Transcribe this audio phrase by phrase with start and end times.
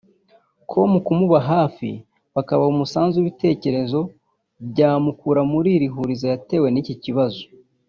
[0.69, 1.89] com kumuba hafi
[2.35, 3.99] bakamuha umusanzu w’ibitekerezo
[4.71, 7.41] byamukura muri iri hurizo yatewe n’iki kibazo